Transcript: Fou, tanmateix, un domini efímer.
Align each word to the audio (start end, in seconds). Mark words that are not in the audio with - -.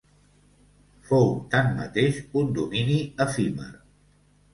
Fou, 1.09 1.27
tanmateix, 1.51 2.17
un 2.41 2.49
domini 2.61 2.97
efímer. 3.27 3.69